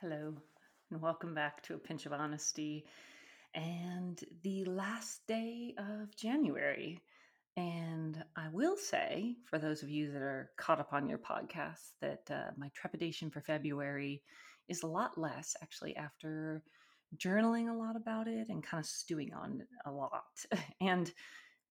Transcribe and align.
Hello, 0.00 0.32
and 0.90 1.02
welcome 1.02 1.34
back 1.34 1.62
to 1.64 1.74
A 1.74 1.78
Pinch 1.78 2.06
of 2.06 2.14
Honesty 2.14 2.86
and 3.52 4.18
the 4.42 4.64
last 4.64 5.26
day 5.28 5.74
of 5.76 6.16
January. 6.16 7.02
And 7.58 8.24
I 8.34 8.48
will 8.50 8.78
say, 8.78 9.36
for 9.44 9.58
those 9.58 9.82
of 9.82 9.90
you 9.90 10.10
that 10.10 10.22
are 10.22 10.52
caught 10.56 10.80
up 10.80 10.94
on 10.94 11.06
your 11.06 11.18
podcast, 11.18 11.90
that 12.00 12.22
uh, 12.30 12.52
my 12.56 12.70
trepidation 12.74 13.28
for 13.28 13.42
February 13.42 14.22
is 14.70 14.84
a 14.84 14.86
lot 14.86 15.18
less 15.18 15.54
actually 15.62 15.94
after 15.96 16.62
journaling 17.18 17.68
a 17.68 17.76
lot 17.76 17.94
about 17.94 18.26
it 18.26 18.48
and 18.48 18.64
kind 18.64 18.82
of 18.82 18.86
stewing 18.88 19.34
on 19.34 19.64
a 19.84 19.90
lot. 19.90 20.46
and 20.80 21.12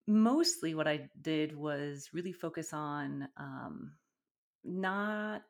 mostly 0.05 0.75
what 0.75 0.88
I 0.88 1.09
did 1.20 1.57
was 1.57 2.09
really 2.14 2.34
focus 2.34 2.73
on 2.73 3.27
um, 3.38 3.93
not 4.64 5.41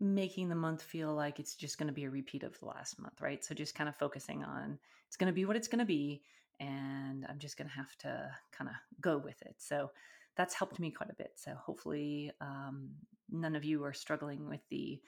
making 0.00 0.48
the 0.48 0.54
month 0.54 0.82
feel 0.82 1.14
like 1.14 1.38
it's 1.38 1.54
just 1.54 1.78
going 1.78 1.86
to 1.86 1.92
be 1.92 2.04
a 2.04 2.10
repeat 2.10 2.42
of 2.42 2.58
the 2.58 2.66
last 2.66 2.98
month, 2.98 3.20
right? 3.20 3.44
So 3.44 3.54
just 3.54 3.74
kind 3.74 3.88
of 3.88 3.96
focusing 3.96 4.42
on 4.42 4.78
it's 5.06 5.16
going 5.16 5.26
to 5.26 5.34
be 5.34 5.44
what 5.44 5.56
it's 5.56 5.68
going 5.68 5.80
to 5.80 5.84
be 5.84 6.22
and 6.58 7.26
I'm 7.28 7.38
just 7.38 7.56
going 7.56 7.68
to 7.68 7.76
have 7.76 7.94
to 7.98 8.30
kind 8.52 8.70
of 8.70 8.76
go 9.00 9.18
with 9.18 9.40
it. 9.42 9.56
So 9.58 9.90
that's 10.36 10.54
helped 10.54 10.78
me 10.78 10.90
quite 10.90 11.10
a 11.10 11.14
bit. 11.14 11.32
So 11.36 11.52
hopefully 11.54 12.30
um, 12.40 12.90
none 13.30 13.56
of 13.56 13.64
you 13.64 13.84
are 13.84 13.92
struggling 13.92 14.48
with 14.48 14.60
the 14.70 15.00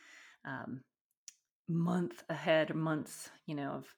um, 0.44 0.82
month 1.68 2.22
ahead 2.28 2.74
months, 2.74 3.30
you 3.46 3.54
know, 3.54 3.70
of 3.70 3.94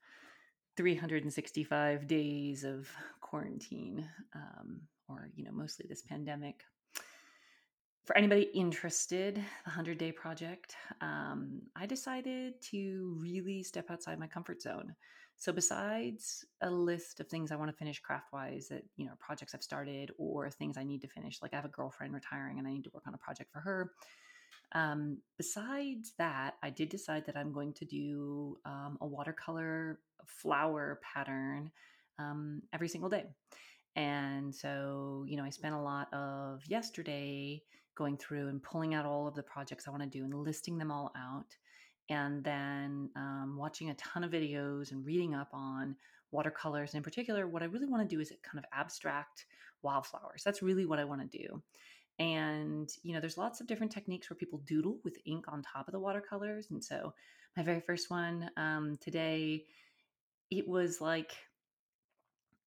365 0.77 2.07
days 2.07 2.65
of 2.65 2.89
quarantine 3.21 4.09
um, 4.35 4.83
or, 5.09 5.31
you 5.35 5.45
know, 5.45 5.53
mostly 5.53 5.87
this 5.89 6.03
pandemic 6.03 6.63
for 8.05 8.17
anybody 8.17 8.43
interested, 8.55 9.37
the 9.37 9.71
100 9.71 9.99
Day 9.99 10.13
Project, 10.13 10.77
um, 11.01 11.63
I 11.75 11.87
decided 11.87 12.61
to 12.71 13.17
really 13.19 13.63
step 13.63 13.91
outside 13.91 14.19
my 14.19 14.27
comfort 14.27 14.61
zone. 14.61 14.95
So, 15.37 15.53
besides 15.53 16.45
a 16.61 16.71
list 16.71 17.19
of 17.21 17.29
things 17.29 17.51
I 17.51 17.57
want 17.57 17.71
to 17.71 17.77
finish 17.77 18.01
craft 18.01 18.33
wise, 18.33 18.69
that, 18.69 18.85
you 18.97 19.07
know, 19.07 19.13
projects 19.19 19.55
I've 19.55 19.63
started 19.63 20.13
or 20.19 20.51
things 20.51 20.77
I 20.77 20.85
need 20.85 21.01
to 21.01 21.09
finish, 21.09 21.41
like 21.43 21.53
I 21.53 21.57
have 21.57 21.65
a 21.65 21.69
girlfriend 21.69 22.15
retiring 22.15 22.59
and 22.59 22.69
I 22.69 22.73
need 22.73 22.85
to 22.85 22.91
work 22.93 23.05
on 23.07 23.15
a 23.15 23.19
project 23.19 23.51
for 23.53 23.61
her. 23.61 23.93
Um, 24.73 25.19
besides 25.37 26.13
that, 26.19 26.55
I 26.63 26.71
did 26.71 26.89
decide 26.89 27.27
that 27.27 27.37
I'm 27.37 27.53
going 27.53 27.73
to 27.75 27.85
do 27.85 28.59
um, 28.65 28.99
a 29.01 29.07
watercolor 29.07 30.01
flower 30.27 31.01
pattern 31.03 31.71
um, 32.19 32.63
every 32.73 32.89
single 32.89 33.09
day. 33.09 33.25
And 33.97 34.55
so, 34.55 35.25
you 35.29 35.37
know, 35.37 35.45
I 35.45 35.51
spent 35.51 35.75
a 35.75 35.81
lot 35.81 36.13
of 36.13 36.63
yesterday 36.67 37.63
going 37.95 38.17
through 38.17 38.49
and 38.49 38.63
pulling 38.63 38.95
out 38.95 39.07
all 39.07 39.29
of 39.29 39.35
the 39.35 39.43
projects 39.43 39.87
I 39.87 39.91
want 39.91 40.03
to 40.03 40.09
do 40.09 40.25
and 40.25 40.35
listing 40.35 40.79
them 40.79 40.91
all 40.91 41.13
out. 41.17 41.57
And 42.11 42.43
then 42.45 43.11
um, 43.17 43.57
watching 43.57 43.91
a 43.91 43.95
ton 43.95 44.25
of 44.25 44.33
videos 44.33 44.91
and 44.93 45.07
reading 45.07 45.35
up 45.35 45.49
on 45.53 45.97
watercolors. 46.33 46.93
And 46.93 46.99
in 46.99 47.05
particular, 47.05 47.47
what 47.47 47.63
I 47.63 47.67
really 47.67 47.87
want 47.87 48.09
to 48.09 48.15
do 48.15 48.21
is 48.21 48.33
kind 48.43 48.59
of 48.59 48.65
abstract 48.73 49.47
wildflowers. 49.83 50.43
That's 50.45 50.63
really 50.63 50.87
what 50.87 50.99
I 50.99 51.05
want 51.05 51.31
to 51.31 51.39
do. 51.39 51.63
And, 52.19 52.91
you 53.03 53.13
know, 53.13 53.21
there's 53.21 53.39
lots 53.39 53.61
of 53.61 53.67
different 53.67 53.93
techniques 53.93 54.29
where 54.29 54.37
people 54.37 54.61
doodle 54.67 54.99
with 55.05 55.19
ink 55.25 55.47
on 55.49 55.63
top 55.63 55.89
of 55.89 55.93
the 55.93 56.01
watercolors. 56.01 56.69
And 56.71 56.83
so, 56.83 57.15
my 57.57 57.63
very 57.63 57.81
first 57.81 58.11
one 58.11 58.51
um, 58.57 58.99
today, 59.01 59.65
it 60.51 60.67
was 60.67 61.01
like 61.01 61.33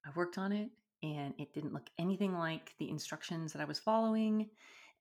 I 0.05 0.09
worked 0.15 0.37
on 0.37 0.53
it 0.53 0.69
and 1.03 1.33
it 1.37 1.53
didn't 1.53 1.73
look 1.73 1.89
anything 1.99 2.33
like 2.33 2.73
the 2.79 2.89
instructions 2.89 3.53
that 3.53 3.61
I 3.61 3.65
was 3.65 3.79
following 3.79 4.49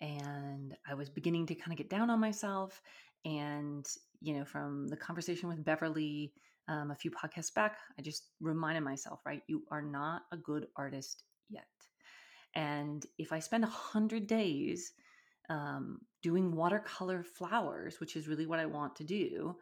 and 0.00 0.77
I 0.89 0.94
was 0.94 1.08
beginning 1.08 1.47
to 1.47 1.55
kind 1.55 1.72
of 1.72 1.78
get 1.78 1.91
down 1.91 2.11
on 2.11 2.20
myself. 2.20 2.83
And, 3.25 3.86
you 4.20 4.34
know, 4.34 4.44
from 4.44 4.89
the 4.89 4.97
conversation 4.97 5.48
with 5.48 5.64
Beverly 5.64 6.34
um, 6.69 6.91
a 6.91 6.94
few 6.94 7.11
podcasts 7.11 7.55
back, 7.55 7.78
I 7.98 8.02
just 8.02 8.24
reminded 8.41 8.83
myself, 8.83 9.20
right? 9.24 9.42
You 9.47 9.62
are 9.70 9.83
not 9.83 10.22
a 10.33 10.36
good 10.36 10.67
artist 10.77 11.24
yet. 11.48 11.64
And 12.55 13.05
if 13.18 13.33
I 13.33 13.39
spend 13.39 13.64
a 13.64 13.68
hundred 13.68 14.27
days 14.27 14.92
um, 15.48 16.01
doing 16.23 16.55
watercolor 16.55 17.23
flowers, 17.23 18.01
which 18.01 18.17
is 18.17 18.29
really 18.29 18.46
what 18.46 18.58
I 18.58 18.67
want 18.67 18.96
to 18.96 19.05
do, 19.05 19.56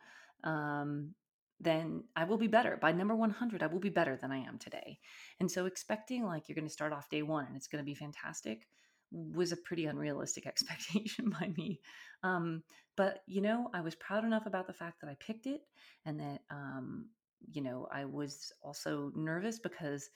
um, 0.45 1.15
then 1.61 2.05
I 2.17 2.25
will 2.25 2.39
be 2.39 2.47
better. 2.47 2.79
By 2.81 2.93
number 2.93 3.15
100, 3.15 3.63
I 3.63 3.67
will 3.67 3.81
be 3.81 3.89
better 3.89 4.17
than 4.17 4.33
I 4.33 4.39
am 4.39 4.59
today. 4.59 4.99
And 5.41 5.51
so 5.51 5.67
expecting 5.67 6.25
like 6.25 6.49
you're 6.49 6.57
going 6.57 6.67
to 6.67 6.73
start 6.73 6.93
off 6.93 7.09
day 7.09 7.23
one 7.23 7.47
and 7.47 7.57
it's 7.57 7.69
going 7.69 7.83
to 7.83 7.87
be 7.87 7.95
fantastic 7.95 8.67
was 9.11 9.53
a 9.53 9.57
pretty 9.57 9.87
unrealistic 9.87 10.47
expectation 10.49 11.31
by 11.31 11.53
me. 11.57 11.81
Um, 12.23 12.63
but, 12.97 13.23
you 13.27 13.41
know, 13.41 13.71
I 13.73 13.81
was 13.81 13.95
proud 13.95 14.25
enough 14.25 14.47
about 14.47 14.67
the 14.67 14.73
fact 14.73 15.01
that 15.01 15.11
I 15.11 15.17
picked 15.21 15.47
it 15.47 15.63
and 16.05 16.21
that, 16.21 16.41
um, 16.51 17.07
you 17.53 17.63
know, 17.63 17.89
I 17.93 18.05
was 18.05 18.53
also 18.63 19.13
nervous 19.15 19.59
because, 19.59 20.09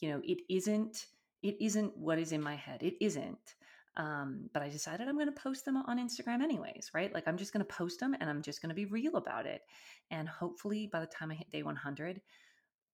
you 0.00 0.10
know, 0.10 0.20
it 0.24 0.38
isn't, 0.48 1.06
it 1.42 1.56
isn't 1.60 1.96
what 1.96 2.18
is 2.18 2.32
in 2.32 2.42
my 2.42 2.54
head. 2.54 2.82
It 2.82 2.94
isn't. 3.00 3.54
Um, 3.98 4.48
but 4.54 4.62
I 4.62 4.68
decided 4.68 5.08
I'm 5.08 5.16
going 5.16 5.26
to 5.26 5.40
post 5.40 5.64
them 5.64 5.76
on 5.76 5.98
Instagram 5.98 6.40
anyways, 6.40 6.90
right? 6.94 7.12
Like 7.12 7.26
I'm 7.26 7.36
just 7.36 7.52
going 7.52 7.64
to 7.64 7.72
post 7.72 8.00
them 8.00 8.14
and 8.18 8.30
I'm 8.30 8.42
just 8.42 8.62
going 8.62 8.70
to 8.70 8.74
be 8.74 8.86
real 8.86 9.16
about 9.16 9.44
it. 9.44 9.62
And 10.10 10.28
hopefully 10.28 10.88
by 10.90 11.00
the 11.00 11.06
time 11.06 11.30
I 11.30 11.34
hit 11.34 11.50
day 11.50 11.64
100, 11.64 12.20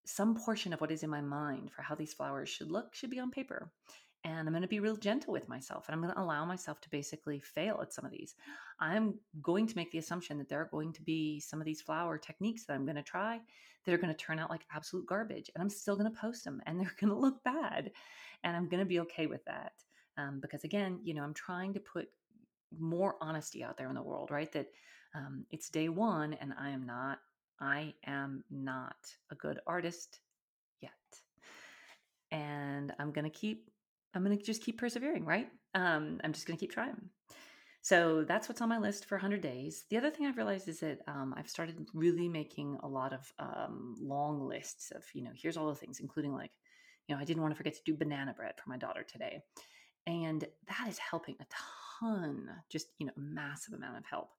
some 0.07 0.35
portion 0.35 0.73
of 0.73 0.81
what 0.81 0.91
is 0.91 1.03
in 1.03 1.11
my 1.11 1.21
mind 1.21 1.71
for 1.71 1.83
how 1.83 1.95
these 1.95 2.15
flowers 2.15 2.49
should 2.49 2.71
look 2.71 2.95
should 2.95 3.11
be 3.11 3.21
on 3.21 3.31
paper 3.31 3.71
and 4.25 4.49
I'm 4.49 4.55
going 4.55 4.63
to 4.63 4.69
be 4.69 4.81
real 4.81 4.97
gentle 4.97 5.33
with 5.33 5.49
myself 5.49 5.87
and 5.87 5.95
I'm 5.95 6.01
going 6.01 6.15
to 6.15 6.21
allow 6.21 6.45
myself 6.45 6.81
to 6.83 6.91
basically 6.91 7.41
fail 7.41 7.79
at 7.83 7.93
some 7.93 8.07
of 8.07 8.11
these. 8.11 8.35
I'm 8.81 9.15
going 9.43 9.67
to 9.67 9.77
make 9.77 9.91
the 9.91 9.99
assumption 9.99 10.39
that 10.39 10.49
there 10.49 10.61
are 10.61 10.71
going 10.71 10.93
to 10.95 11.03
be 11.03 11.41
some 11.41 11.61
of 11.61 11.67
these 11.67 11.83
flower 11.83 12.17
techniques 12.17 12.65
that 12.65 12.75
I'm 12.75 12.87
going 12.87 12.97
to 12.97 13.03
try 13.03 13.41
that 13.85 13.93
are 13.95 13.99
going 13.99 14.13
to 14.13 14.19
turn 14.19 14.39
out 14.39 14.51
like 14.51 14.65
absolute 14.75 15.07
garbage 15.07 15.51
and 15.55 15.63
I'm 15.63 15.69
still 15.69 15.97
going 15.97 16.11
to 16.11 16.19
post 16.19 16.45
them 16.45 16.63
and 16.67 16.81
they're 16.81 16.95
going 17.01 17.13
to 17.13 17.19
look 17.19 17.45
bad. 17.45 17.93
And 18.43 18.57
I'm 18.57 18.69
going 18.69 18.81
to 18.81 18.87
be 18.87 19.01
okay 19.01 19.27
with 19.27 19.45
that. 19.45 19.73
Um, 20.17 20.41
because 20.41 20.65
again, 20.65 21.01
you 21.03 21.15
know, 21.15 21.23
I'm 21.23 21.35
trying 21.35 21.75
to 21.75 21.81
put 21.81 22.09
more 22.79 23.17
honesty 23.21 23.63
out 23.63 23.77
there 23.77 23.89
in 23.89 23.95
the 23.95 24.03
world, 24.03 24.31
right? 24.31 24.51
That 24.53 24.67
um, 25.15 25.45
it's 25.51 25.71
day 25.71 25.89
one 25.89 26.35
and 26.35 26.53
I 26.59 26.71
am 26.71 26.87
not, 26.87 27.19
I 27.61 27.95
am 28.07 28.45
not 28.51 28.97
a 29.31 29.35
good 29.35 29.61
artist 29.67 30.21
yet. 30.81 30.91
And 32.31 32.93
I'm 32.99 33.13
going 33.13 33.25
to 33.25 33.31
keep 33.31 33.71
I'm 34.15 34.25
going 34.25 34.37
to 34.37 34.45
just 34.45 34.63
keep 34.63 34.79
persevering, 34.79 35.25
right? 35.25 35.49
Um, 35.75 36.21
I'm 36.23 36.33
just 36.33 36.47
going 36.47 36.57
to 36.57 36.61
keep 36.61 36.73
trying. 36.73 37.11
So 37.83 38.25
that's 38.27 38.49
what's 38.49 38.63
on 38.63 38.69
my 38.69 38.79
list 38.79 39.05
for 39.07 39.17
100 39.17 39.43
days. 39.43 39.85
The 39.91 39.99
other 39.99 40.11
thing 40.11 40.25
I've 40.27 40.37
realized 40.37 40.69
is 40.69 40.81
that 40.81 41.01
um, 41.07 41.35
I've 41.37 41.51
started 41.51 41.85
really 41.93 42.29
making 42.29 42.79
a 42.83 42.89
lot 42.89 43.13
of 43.13 43.31
um, 43.39 43.97
long 44.01 44.41
lists 44.41 44.91
of, 44.95 45.03
you 45.13 45.23
know, 45.23 45.33
here's 45.35 45.57
all 45.57 45.69
the 45.69 45.75
things, 45.75 46.01
including 46.01 46.33
like, 46.33 46.53
you 47.07 47.15
know, 47.15 47.21
I 47.21 47.25
didn't 47.25 47.43
want 47.43 47.53
to 47.53 47.57
forget 47.57 47.75
to 47.75 47.83
do 47.85 47.95
banana 47.95 48.33
bread 48.33 48.55
for 48.63 48.71
my 48.71 48.79
daughter 48.79 49.03
today. 49.03 49.43
And 50.07 50.45
that 50.69 50.89
is 50.89 50.99
helping 50.99 51.37
a 51.41 51.47
ton, 52.01 52.49
just, 52.71 52.89
you 52.99 53.07
know, 53.07 53.13
a 53.17 53.21
massive 53.21 53.75
amount 53.75 53.97
of 53.97 54.05
help. 54.05 54.31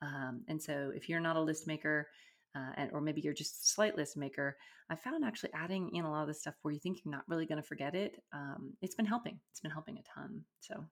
Um, 0.00 0.42
and 0.48 0.62
so 0.62 0.92
if 0.94 1.08
you're 1.08 1.20
not 1.20 1.36
a 1.36 1.40
list 1.40 1.66
maker, 1.66 2.08
uh, 2.54 2.72
and 2.76 2.90
or 2.92 3.00
maybe 3.00 3.20
you're 3.20 3.34
just 3.34 3.62
a 3.62 3.66
slight 3.66 3.96
list 3.96 4.16
maker, 4.16 4.56
I 4.90 4.96
found 4.96 5.24
actually 5.24 5.52
adding 5.54 5.94
in 5.94 6.04
a 6.04 6.10
lot 6.10 6.22
of 6.22 6.28
the 6.28 6.34
stuff 6.34 6.54
where 6.62 6.72
you 6.72 6.80
think 6.80 7.00
you're 7.04 7.12
not 7.12 7.28
really 7.28 7.46
going 7.46 7.60
to 7.60 7.66
forget 7.66 7.94
it. 7.94 8.22
Um, 8.32 8.72
it's 8.80 8.94
been 8.94 9.06
helping. 9.06 9.38
It's 9.50 9.60
been 9.60 9.70
helping 9.70 9.98
a 9.98 10.02
ton. 10.02 10.42
So, 10.60 10.84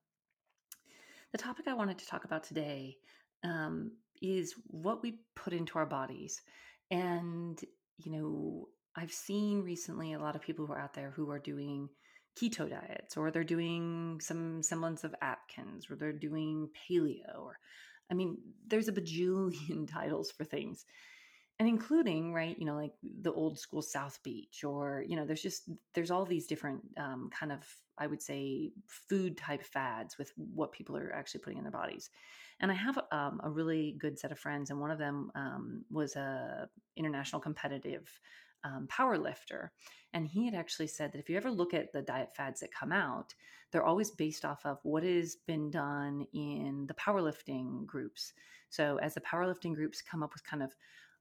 the 1.33 1.39
topic 1.39 1.67
I 1.67 1.75
wanted 1.75 1.99
to 1.99 2.07
talk 2.07 2.25
about 2.25 2.45
today 2.45 2.97
um, 3.43 3.93
is 4.23 4.55
what 4.67 5.03
we 5.03 5.21
put 5.35 5.53
into 5.53 5.79
our 5.79 5.87
bodies, 5.87 6.43
and 6.91 7.61
you 7.99 8.13
know, 8.13 8.69
I've 8.95 9.13
seen 9.13 9.63
recently 9.63 10.13
a 10.13 10.19
lot 10.19 10.37
of 10.37 10.43
people 10.43 10.67
who 10.67 10.73
are 10.73 10.79
out 10.79 10.95
there 10.95 11.13
who 11.17 11.31
are 11.31 11.39
doing 11.39 11.89
keto 12.39 12.69
diets, 12.69 13.17
or 13.17 13.31
they're 13.31 13.45
doing 13.45 14.21
some 14.21 14.63
semblance 14.63 15.05
of 15.05 15.15
Atkins, 15.23 15.91
or 15.91 15.97
they're 15.97 16.13
doing 16.13 16.69
paleo, 16.89 17.39
or 17.39 17.59
I 18.11 18.15
mean, 18.15 18.39
there's 18.67 18.89
a 18.89 18.93
bajillion 18.93 19.89
titles 19.93 20.31
for 20.31 20.45
things 20.45 20.85
and 21.59 21.69
including 21.69 22.33
right 22.33 22.59
you 22.59 22.67
know 22.67 22.75
like 22.75 22.93
the 23.23 23.33
old 23.33 23.59
school 23.59 23.83
south 23.83 24.19
beach 24.23 24.63
or 24.65 25.05
you 25.07 25.17
know 25.17 25.25
there's 25.25 25.43
just 25.43 25.69
there's 25.95 26.11
all 26.11 26.25
these 26.25 26.47
different 26.47 26.81
um, 26.99 27.31
kind 27.31 27.53
of 27.53 27.65
i 27.99 28.07
would 28.07 28.23
say 28.23 28.71
food 28.87 29.37
type 29.37 29.65
fads 29.65 30.19
with 30.19 30.33
what 30.37 30.73
people 30.73 30.97
are 30.97 31.13
actually 31.13 31.41
putting 31.41 31.59
in 31.59 31.65
their 31.65 31.73
bodies. 31.73 32.11
And 32.61 32.71
i 32.71 32.75
have 32.75 32.99
um, 33.13 33.41
a 33.43 33.51
really 33.51 33.97
good 33.99 34.19
set 34.19 34.33
of 34.33 34.39
friends 34.39 34.71
and 34.71 34.81
one 34.81 34.91
of 34.91 34.99
them 34.99 35.31
um, 35.35 35.85
was 35.91 36.17
a 36.17 36.69
international 36.97 37.41
competitive 37.41 38.09
um, 38.67 38.87
power 38.89 39.17
lifter 39.17 39.73
and 40.13 40.27
he 40.27 40.45
had 40.45 40.55
actually 40.55 40.87
said 40.87 41.13
that 41.13 41.19
if 41.19 41.29
you 41.29 41.37
ever 41.37 41.51
look 41.51 41.75
at 41.75 41.93
the 41.93 42.03
diet 42.03 42.35
fads 42.37 42.61
that 42.61 42.73
come 42.73 42.93
out 42.93 43.35
they're 43.71 43.85
always 43.85 44.11
based 44.11 44.45
off 44.45 44.65
of 44.65 44.79
what 44.83 45.03
has 45.03 45.37
been 45.47 45.71
done 45.71 46.27
in 46.35 46.85
the 46.89 46.95
powerlifting 46.95 47.87
groups 47.87 48.33
so 48.69 48.99
as 48.99 49.15
the 49.15 49.21
powerlifting 49.21 49.75
groups 49.75 50.03
come 50.03 50.23
up 50.23 50.33
with 50.33 50.45
kind 50.45 50.63
of 50.63 50.73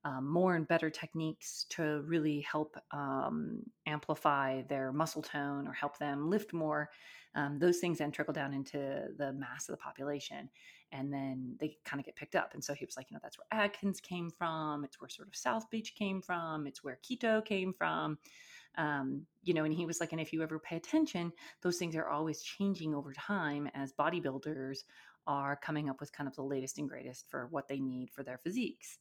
um, 0.06 0.32
more 0.32 0.56
and 0.56 0.68
better 0.68 0.92
techniques 0.92 1.66
to 1.70 2.04
really 2.06 2.42
help 2.42 2.78
um, 2.92 3.64
amplify 3.88 4.62
their 4.70 4.94
muscle 4.94 5.24
tone 5.24 5.68
or 5.68 5.74
help 5.74 5.98
them 5.98 6.30
lift 6.30 6.54
more. 6.54 6.92
Um, 7.34 7.58
those 7.58 7.80
things 7.80 7.98
then 7.98 8.12
trickle 8.12 8.34
down 8.34 8.54
into 8.54 9.08
the 9.18 9.34
mass 9.34 9.68
of 9.68 9.74
the 9.74 9.82
population. 9.82 10.50
And 10.92 11.12
then 11.12 11.56
they 11.60 11.78
kind 11.86 12.00
of 12.00 12.06
get 12.06 12.16
picked 12.16 12.36
up. 12.36 12.54
And 12.54 12.64
so 12.64 12.74
he 12.74 12.86
was 12.86 12.98
like, 12.98 13.10
you 13.10 13.16
know, 13.16 13.20
that's 13.22 13.38
where 13.38 13.48
Atkins 13.64 14.00
came 14.00 14.30
from. 14.30 14.84
It's 14.84 15.00
where 15.00 15.10
sort 15.10 15.28
of 15.28 15.36
South 15.36 15.70
Beach 15.70 15.96
came 15.96 16.22
from. 16.22 16.68
It's 16.68 16.84
where 16.84 17.00
keto 17.04 17.44
came 17.44 17.74
from. 17.74 18.18
Um, 18.78 19.26
you 19.44 19.54
know, 19.54 19.64
and 19.64 19.74
he 19.74 19.86
was 19.86 20.00
like, 20.00 20.12
and 20.12 20.22
if 20.22 20.34
you 20.34 20.44
ever 20.44 20.60
pay 20.60 20.76
attention, 20.76 21.32
those 21.62 21.78
things 21.78 21.96
are 21.96 22.10
always 22.10 22.42
changing 22.42 22.94
over 22.94 23.14
time 23.14 23.70
as 23.74 23.94
bodybuilders 23.94 24.80
are 25.28 25.56
coming 25.56 25.90
up 25.90 26.00
with 26.00 26.12
kind 26.12 26.28
of 26.28 26.36
the 26.36 26.44
latest 26.44 26.78
and 26.78 26.90
greatest 26.90 27.30
for 27.30 27.48
what 27.48 27.68
they 27.68 27.80
need 27.80 28.10
for 28.12 28.24
their 28.24 28.38
physiques. 28.38 29.00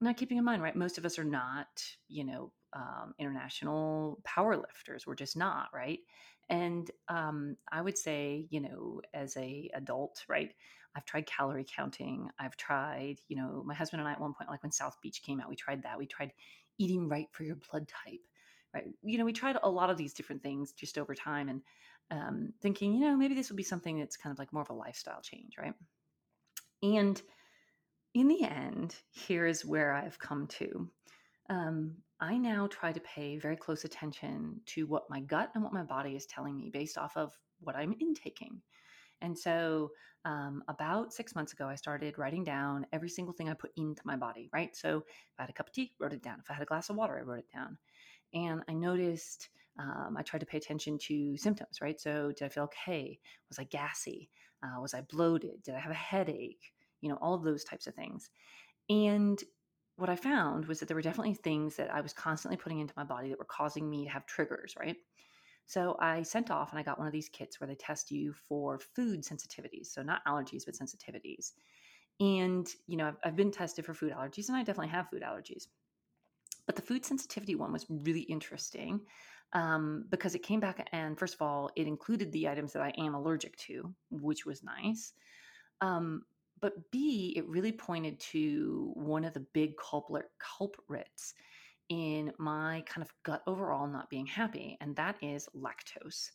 Now, 0.00 0.12
keeping 0.12 0.38
in 0.38 0.44
mind, 0.44 0.62
right, 0.62 0.76
most 0.76 0.98
of 0.98 1.04
us 1.04 1.18
are 1.18 1.24
not, 1.24 1.82
you 2.08 2.24
know, 2.24 2.52
um, 2.72 3.14
international 3.18 4.20
power 4.24 4.56
lifters. 4.56 5.06
We're 5.06 5.14
just 5.14 5.36
not, 5.36 5.68
right? 5.72 6.00
And 6.48 6.90
um, 7.08 7.56
I 7.72 7.80
would 7.80 7.96
say, 7.96 8.46
you 8.50 8.60
know, 8.60 9.00
as 9.12 9.36
a 9.36 9.70
adult, 9.74 10.24
right, 10.28 10.52
I've 10.94 11.04
tried 11.04 11.26
calorie 11.26 11.66
counting. 11.68 12.28
I've 12.38 12.56
tried, 12.56 13.16
you 13.28 13.36
know, 13.36 13.62
my 13.64 13.74
husband 13.74 14.00
and 14.00 14.08
I 14.08 14.12
at 14.12 14.20
one 14.20 14.34
point, 14.34 14.50
like 14.50 14.62
when 14.62 14.72
South 14.72 14.96
Beach 15.02 15.22
came 15.22 15.40
out, 15.40 15.48
we 15.48 15.56
tried 15.56 15.82
that. 15.82 15.98
We 15.98 16.06
tried 16.06 16.32
eating 16.78 17.08
right 17.08 17.28
for 17.32 17.44
your 17.44 17.56
blood 17.70 17.88
type, 17.88 18.20
right? 18.72 18.84
You 19.02 19.18
know, 19.18 19.24
we 19.24 19.32
tried 19.32 19.56
a 19.62 19.70
lot 19.70 19.90
of 19.90 19.96
these 19.96 20.14
different 20.14 20.42
things 20.42 20.72
just 20.72 20.98
over 20.98 21.14
time 21.14 21.48
and 21.48 21.62
um, 22.10 22.52
thinking, 22.60 22.94
you 22.94 23.00
know, 23.00 23.16
maybe 23.16 23.34
this 23.34 23.50
would 23.50 23.56
be 23.56 23.62
something 23.62 23.98
that's 23.98 24.16
kind 24.16 24.32
of 24.32 24.38
like 24.38 24.52
more 24.52 24.62
of 24.62 24.70
a 24.70 24.74
lifestyle 24.74 25.20
change, 25.22 25.54
right? 25.58 25.74
And 26.82 27.20
in 28.14 28.28
the 28.28 28.44
end, 28.44 28.94
here 29.10 29.46
is 29.46 29.64
where 29.64 29.92
I've 29.92 30.18
come 30.18 30.46
to. 30.46 30.88
Um, 31.50 31.96
I 32.24 32.38
now 32.38 32.66
try 32.68 32.90
to 32.90 33.00
pay 33.00 33.36
very 33.36 33.54
close 33.54 33.84
attention 33.84 34.58
to 34.66 34.86
what 34.86 35.10
my 35.10 35.20
gut 35.20 35.50
and 35.54 35.62
what 35.62 35.74
my 35.74 35.82
body 35.82 36.16
is 36.16 36.24
telling 36.24 36.56
me 36.56 36.70
based 36.70 36.96
off 36.96 37.14
of 37.18 37.36
what 37.60 37.76
I'm 37.76 37.94
intaking. 38.00 38.62
And 39.20 39.38
so, 39.38 39.90
um, 40.24 40.64
about 40.68 41.12
six 41.12 41.34
months 41.34 41.52
ago, 41.52 41.68
I 41.68 41.74
started 41.74 42.16
writing 42.16 42.42
down 42.42 42.86
every 42.94 43.10
single 43.10 43.34
thing 43.34 43.50
I 43.50 43.54
put 43.54 43.72
into 43.76 44.00
my 44.06 44.16
body, 44.16 44.48
right? 44.54 44.74
So, 44.74 45.04
if 45.06 45.38
I 45.38 45.42
had 45.42 45.50
a 45.50 45.52
cup 45.52 45.66
of 45.66 45.74
tea, 45.74 45.92
wrote 46.00 46.14
it 46.14 46.22
down. 46.22 46.38
If 46.40 46.50
I 46.50 46.54
had 46.54 46.62
a 46.62 46.66
glass 46.66 46.88
of 46.88 46.96
water, 46.96 47.18
I 47.18 47.22
wrote 47.22 47.40
it 47.40 47.52
down. 47.54 47.76
And 48.32 48.62
I 48.70 48.72
noticed 48.72 49.50
um, 49.78 50.16
I 50.18 50.22
tried 50.22 50.40
to 50.40 50.46
pay 50.46 50.56
attention 50.56 50.96
to 51.02 51.36
symptoms, 51.36 51.82
right? 51.82 52.00
So, 52.00 52.32
did 52.34 52.46
I 52.46 52.48
feel 52.48 52.64
okay? 52.64 53.18
Was 53.50 53.58
I 53.58 53.64
gassy? 53.64 54.30
Uh, 54.62 54.80
was 54.80 54.94
I 54.94 55.02
bloated? 55.02 55.62
Did 55.62 55.74
I 55.74 55.78
have 55.78 55.92
a 55.92 55.94
headache? 55.94 56.72
You 57.02 57.10
know, 57.10 57.18
all 57.20 57.34
of 57.34 57.44
those 57.44 57.64
types 57.64 57.86
of 57.86 57.94
things. 57.94 58.30
And 58.88 59.42
what 59.96 60.10
I 60.10 60.16
found 60.16 60.66
was 60.66 60.80
that 60.80 60.86
there 60.86 60.96
were 60.96 61.02
definitely 61.02 61.34
things 61.34 61.76
that 61.76 61.92
I 61.92 62.00
was 62.00 62.12
constantly 62.12 62.56
putting 62.56 62.80
into 62.80 62.94
my 62.96 63.04
body 63.04 63.28
that 63.28 63.38
were 63.38 63.44
causing 63.44 63.88
me 63.88 64.04
to 64.04 64.10
have 64.10 64.26
triggers, 64.26 64.74
right? 64.78 64.96
So 65.66 65.96
I 66.00 66.22
sent 66.22 66.50
off 66.50 66.70
and 66.70 66.78
I 66.78 66.82
got 66.82 66.98
one 66.98 67.06
of 67.06 67.12
these 67.12 67.28
kits 67.28 67.60
where 67.60 67.68
they 67.68 67.74
test 67.74 68.10
you 68.10 68.32
for 68.32 68.78
food 68.78 69.22
sensitivities. 69.22 69.86
So 69.86 70.02
not 70.02 70.24
allergies, 70.26 70.64
but 70.66 70.74
sensitivities. 70.74 71.52
And, 72.20 72.68
you 72.86 72.96
know, 72.96 73.08
I've, 73.08 73.16
I've 73.24 73.36
been 73.36 73.50
tested 73.50 73.84
for 73.84 73.94
food 73.94 74.12
allergies 74.12 74.48
and 74.48 74.56
I 74.56 74.60
definitely 74.60 74.88
have 74.88 75.08
food 75.08 75.22
allergies. 75.22 75.68
But 76.66 76.76
the 76.76 76.82
food 76.82 77.04
sensitivity 77.04 77.54
one 77.54 77.72
was 77.72 77.86
really 77.88 78.22
interesting 78.22 79.00
um, 79.52 80.04
because 80.10 80.34
it 80.34 80.42
came 80.42 80.60
back 80.60 80.88
and, 80.92 81.18
first 81.18 81.34
of 81.34 81.42
all, 81.42 81.70
it 81.76 81.86
included 81.86 82.32
the 82.32 82.48
items 82.48 82.72
that 82.72 82.82
I 82.82 82.92
am 82.98 83.14
allergic 83.14 83.56
to, 83.58 83.94
which 84.10 84.44
was 84.44 84.62
nice. 84.62 85.12
Um, 85.80 86.22
but 86.64 86.90
B, 86.90 87.34
it 87.36 87.46
really 87.46 87.72
pointed 87.72 88.18
to 88.20 88.90
one 88.94 89.26
of 89.26 89.34
the 89.34 89.44
big 89.52 89.76
culprit, 89.76 90.30
culprits 90.38 91.34
in 91.90 92.32
my 92.38 92.82
kind 92.86 93.02
of 93.04 93.12
gut 93.22 93.42
overall 93.46 93.86
not 93.86 94.08
being 94.08 94.24
happy, 94.24 94.78
and 94.80 94.96
that 94.96 95.16
is 95.20 95.46
lactose. 95.54 96.30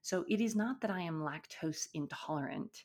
So 0.00 0.24
it 0.28 0.40
is 0.40 0.54
not 0.54 0.80
that 0.80 0.92
I 0.92 1.00
am 1.00 1.22
lactose 1.22 1.88
intolerant, 1.92 2.84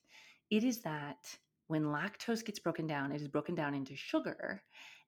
it 0.49 0.63
is 0.63 0.81
that 0.81 1.37
when 1.67 1.83
lactose 1.83 2.43
gets 2.43 2.57
broken 2.57 2.87
down, 2.87 3.11
it 3.11 3.21
is 3.21 3.27
broken 3.27 3.53
down 3.53 3.75
into 3.75 3.95
sugar. 3.95 4.63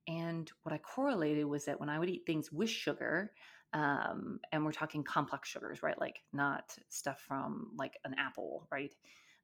And 0.07 0.51
what 0.61 0.73
I 0.73 0.77
correlated 0.77 1.45
was 1.45 1.65
that 1.65 1.79
when 1.79 1.89
I 1.89 1.97
would 1.97 2.11
eat 2.11 2.27
things 2.27 2.51
with 2.51 2.69
sugar, 2.69 3.31
um, 3.73 4.39
and 4.51 4.63
we're 4.63 4.71
talking 4.71 5.03
complex 5.03 5.49
sugars, 5.49 5.81
right? 5.81 5.99
Like 5.99 6.19
not 6.31 6.77
stuff 6.89 7.21
from 7.27 7.71
like 7.75 7.97
an 8.05 8.13
apple, 8.19 8.67
right? 8.71 8.93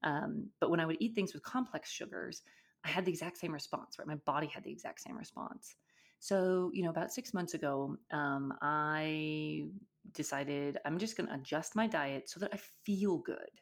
Um, 0.03 0.49
but 0.59 0.69
when 0.69 0.79
I 0.79 0.85
would 0.85 0.97
eat 0.99 1.15
things 1.15 1.33
with 1.33 1.43
complex 1.43 1.89
sugars, 1.89 2.43
I 2.83 2.89
had 2.89 3.05
the 3.05 3.11
exact 3.11 3.37
same 3.37 3.51
response, 3.51 3.97
right? 3.97 4.07
My 4.07 4.15
body 4.15 4.47
had 4.47 4.63
the 4.63 4.71
exact 4.71 5.01
same 5.01 5.17
response. 5.17 5.75
So, 6.19 6.71
you 6.73 6.83
know, 6.83 6.89
about 6.89 7.11
six 7.13 7.33
months 7.33 7.53
ago, 7.53 7.97
um, 8.11 8.53
I 8.61 9.65
decided 10.13 10.77
I'm 10.85 10.97
just 10.97 11.17
going 11.17 11.27
to 11.27 11.35
adjust 11.35 11.75
my 11.75 11.87
diet 11.87 12.29
so 12.29 12.39
that 12.39 12.53
I 12.53 12.57
feel 12.57 13.17
good, 13.17 13.61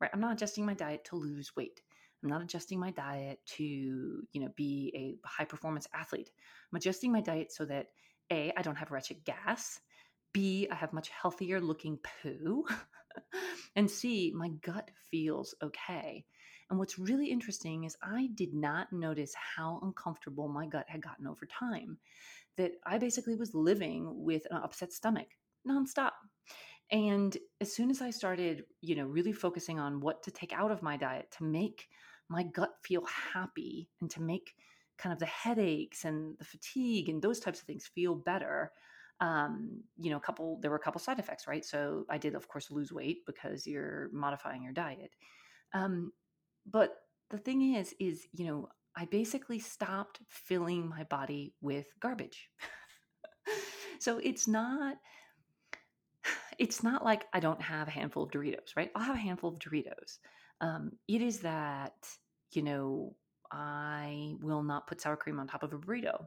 right? 0.00 0.10
I'm 0.12 0.20
not 0.20 0.32
adjusting 0.32 0.64
my 0.64 0.74
diet 0.74 1.04
to 1.06 1.16
lose 1.16 1.56
weight. 1.56 1.82
I'm 2.22 2.28
not 2.28 2.42
adjusting 2.42 2.80
my 2.80 2.90
diet 2.90 3.40
to, 3.56 3.64
you 3.64 4.40
know, 4.40 4.48
be 4.56 4.92
a 5.24 5.26
high 5.26 5.44
performance 5.44 5.86
athlete. 5.94 6.30
I'm 6.72 6.76
adjusting 6.76 7.12
my 7.12 7.20
diet 7.20 7.52
so 7.52 7.64
that 7.66 7.88
A, 8.30 8.52
I 8.56 8.62
don't 8.62 8.76
have 8.76 8.90
wretched 8.90 9.24
gas. 9.24 9.80
B, 10.32 10.68
I 10.70 10.74
have 10.74 10.92
much 10.92 11.08
healthier 11.08 11.60
looking 11.60 11.98
poo. 11.98 12.64
and 13.76 13.90
see, 13.90 14.32
my 14.34 14.48
gut 14.48 14.90
feels 15.10 15.54
okay. 15.62 16.24
And 16.70 16.78
what's 16.78 16.98
really 16.98 17.30
interesting 17.30 17.84
is 17.84 17.96
I 18.02 18.28
did 18.34 18.52
not 18.52 18.92
notice 18.92 19.34
how 19.34 19.80
uncomfortable 19.82 20.48
my 20.48 20.66
gut 20.66 20.86
had 20.88 21.02
gotten 21.02 21.26
over 21.26 21.46
time. 21.46 21.98
That 22.56 22.72
I 22.84 22.98
basically 22.98 23.36
was 23.36 23.54
living 23.54 24.24
with 24.24 24.46
an 24.50 24.58
upset 24.58 24.92
stomach 24.92 25.28
nonstop. 25.66 26.12
And 26.90 27.36
as 27.60 27.72
soon 27.72 27.90
as 27.90 28.02
I 28.02 28.10
started, 28.10 28.64
you 28.80 28.96
know, 28.96 29.04
really 29.04 29.32
focusing 29.32 29.78
on 29.78 30.00
what 30.00 30.22
to 30.24 30.30
take 30.30 30.52
out 30.52 30.70
of 30.70 30.82
my 30.82 30.96
diet 30.96 31.30
to 31.38 31.44
make 31.44 31.88
my 32.28 32.42
gut 32.42 32.70
feel 32.82 33.04
happy 33.32 33.88
and 34.00 34.10
to 34.10 34.22
make 34.22 34.54
kind 34.98 35.12
of 35.12 35.18
the 35.18 35.26
headaches 35.26 36.04
and 36.04 36.36
the 36.38 36.44
fatigue 36.44 37.08
and 37.08 37.22
those 37.22 37.40
types 37.40 37.60
of 37.60 37.66
things 37.66 37.86
feel 37.86 38.14
better, 38.14 38.72
um, 39.20 39.82
you 39.98 40.10
know, 40.10 40.16
a 40.16 40.20
couple, 40.20 40.58
there 40.60 40.70
were 40.70 40.76
a 40.76 40.80
couple 40.80 41.00
side 41.00 41.18
effects, 41.18 41.46
right? 41.46 41.64
So 41.64 42.04
I 42.08 42.18
did, 42.18 42.34
of 42.34 42.48
course, 42.48 42.70
lose 42.70 42.92
weight 42.92 43.26
because 43.26 43.66
you're 43.66 44.10
modifying 44.12 44.62
your 44.62 44.72
diet. 44.72 45.10
Um, 45.74 46.12
but 46.70 46.94
the 47.30 47.38
thing 47.38 47.74
is, 47.74 47.94
is, 47.98 48.26
you 48.32 48.46
know, 48.46 48.68
I 48.96 49.06
basically 49.06 49.58
stopped 49.58 50.20
filling 50.28 50.88
my 50.88 51.04
body 51.04 51.54
with 51.60 51.86
garbage. 52.00 52.48
so 53.98 54.18
it's 54.18 54.46
not, 54.46 54.96
it's 56.58 56.82
not 56.82 57.04
like 57.04 57.26
I 57.32 57.40
don't 57.40 57.62
have 57.62 57.88
a 57.88 57.92
handful 57.92 58.22
of 58.22 58.30
Doritos, 58.30 58.76
right? 58.76 58.90
I'll 58.94 59.02
have 59.02 59.16
a 59.16 59.20
handful 59.20 59.50
of 59.50 59.58
Doritos. 59.58 60.18
Um, 60.60 60.92
it 61.08 61.22
is 61.22 61.40
that, 61.40 61.94
you 62.52 62.62
know, 62.62 63.14
I 63.50 64.34
will 64.40 64.62
not 64.62 64.86
put 64.86 65.00
sour 65.00 65.16
cream 65.16 65.40
on 65.40 65.46
top 65.46 65.62
of 65.62 65.72
a 65.72 65.78
burrito 65.78 66.26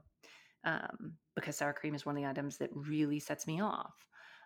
um, 0.63 1.13
because 1.35 1.57
sour 1.57 1.73
cream 1.73 1.95
is 1.95 2.05
one 2.05 2.15
of 2.15 2.21
the 2.21 2.29
items 2.29 2.57
that 2.57 2.69
really 2.73 3.19
sets 3.19 3.47
me 3.47 3.61
off. 3.61 3.93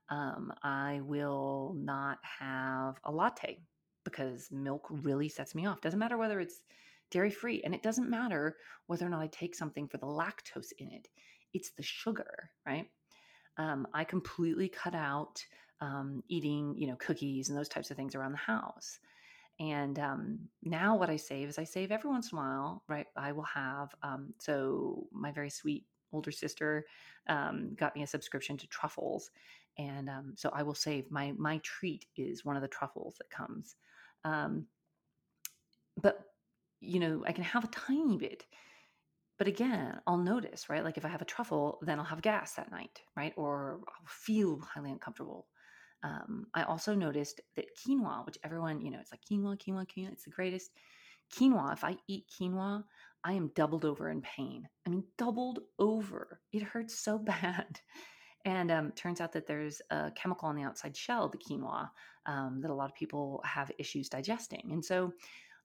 Um, 0.09 0.53
I 0.63 1.01
will 1.03 1.75
not 1.77 2.19
have 2.39 2.99
a 3.03 3.11
latte 3.11 3.59
because 4.03 4.49
milk 4.51 4.85
really 4.89 5.29
sets 5.29 5.55
me 5.55 5.65
off. 5.65 5.81
Doesn't 5.81 5.99
matter 5.99 6.17
whether 6.17 6.39
it's 6.39 6.61
dairy 7.11 7.31
free, 7.31 7.61
and 7.63 7.73
it 7.73 7.83
doesn't 7.83 8.09
matter 8.09 8.55
whether 8.87 9.05
or 9.05 9.09
not 9.09 9.21
I 9.21 9.27
take 9.27 9.55
something 9.55 9.87
for 9.87 9.97
the 9.97 10.05
lactose 10.05 10.71
in 10.77 10.91
it. 10.91 11.07
It's 11.53 11.71
the 11.71 11.83
sugar, 11.83 12.49
right? 12.65 12.87
Um, 13.57 13.87
I 13.93 14.03
completely 14.03 14.69
cut 14.69 14.93
out 14.93 15.43
um, 15.81 16.23
eating, 16.29 16.75
you 16.77 16.87
know, 16.87 16.95
cookies 16.97 17.49
and 17.49 17.57
those 17.57 17.69
types 17.69 17.91
of 17.91 17.97
things 17.97 18.15
around 18.15 18.33
the 18.33 18.37
house. 18.37 18.99
And 19.59 19.97
um, 19.99 20.39
now 20.63 20.97
what 20.97 21.09
I 21.09 21.15
save 21.15 21.47
is 21.49 21.57
I 21.57 21.63
save 21.63 21.91
every 21.91 22.09
once 22.09 22.31
in 22.31 22.37
a 22.37 22.41
while, 22.41 22.83
right? 22.89 23.07
I 23.15 23.31
will 23.31 23.43
have, 23.43 23.93
um, 24.03 24.33
so 24.39 25.07
my 25.11 25.31
very 25.31 25.49
sweet 25.49 25.85
older 26.11 26.31
sister 26.31 26.85
um, 27.27 27.75
got 27.75 27.95
me 27.95 28.03
a 28.03 28.07
subscription 28.07 28.57
to 28.57 28.67
truffles. 28.67 29.31
And 29.77 30.09
um, 30.09 30.33
so 30.35 30.49
I 30.53 30.63
will 30.63 30.75
save 30.75 31.11
my, 31.11 31.33
my 31.37 31.59
treat 31.59 32.05
is 32.15 32.45
one 32.45 32.55
of 32.55 32.61
the 32.61 32.67
truffles 32.67 33.15
that 33.17 33.29
comes. 33.29 33.75
Um, 34.23 34.65
but, 36.01 36.19
you 36.79 36.99
know, 36.99 37.23
I 37.25 37.31
can 37.31 37.43
have 37.43 37.63
a 37.63 37.67
tiny 37.67 38.17
bit. 38.17 38.45
But 39.37 39.47
again, 39.47 39.99
I'll 40.07 40.17
notice, 40.17 40.69
right? 40.69 40.83
Like 40.83 40.97
if 40.97 41.03
I 41.03 41.09
have 41.09 41.21
a 41.21 41.25
truffle, 41.25 41.79
then 41.81 41.99
I'll 41.99 42.05
have 42.05 42.21
gas 42.21 42.53
that 42.53 42.71
night, 42.71 43.01
right? 43.17 43.33
Or 43.35 43.81
I'll 43.87 44.07
feel 44.07 44.61
highly 44.61 44.91
uncomfortable. 44.91 45.47
Um, 46.03 46.47
I 46.53 46.63
also 46.63 46.93
noticed 46.93 47.41
that 47.55 47.65
quinoa, 47.75 48.25
which 48.25 48.37
everyone, 48.43 48.79
you 48.81 48.91
know, 48.91 48.99
it's 48.99 49.11
like 49.11 49.21
quinoa, 49.29 49.57
quinoa, 49.59 49.85
quinoa, 49.87 50.11
it's 50.11 50.23
the 50.23 50.29
greatest. 50.29 50.71
Quinoa, 51.33 51.73
if 51.73 51.83
I 51.83 51.97
eat 52.07 52.25
quinoa, 52.29 52.83
I 53.25 53.33
am 53.33 53.51
doubled 53.55 53.85
over 53.85 54.09
in 54.09 54.21
pain. 54.21 54.69
I 54.85 54.91
mean, 54.91 55.03
doubled 55.17 55.59
over. 55.79 56.39
It 56.53 56.61
hurts 56.61 56.99
so 56.99 57.17
bad. 57.43 57.79
And 58.45 58.71
um, 58.71 58.91
turns 58.91 59.19
out 59.19 59.33
that 59.33 59.47
there's 59.47 59.81
a 59.89 60.11
chemical 60.15 60.47
on 60.47 60.55
the 60.55 60.61
outside 60.61 60.95
shell, 60.95 61.27
the 61.27 61.39
quinoa, 61.39 61.89
um, 62.27 62.59
that 62.61 62.69
a 62.69 62.73
lot 62.73 62.89
of 62.89 62.95
people 62.95 63.41
have 63.43 63.71
issues 63.79 64.07
digesting. 64.07 64.69
And 64.71 64.85
so, 64.85 65.11